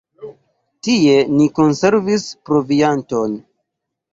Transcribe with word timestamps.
Tie 0.87 1.17
ni 1.35 1.45
konservis 1.59 2.25
provianton. 2.51 3.37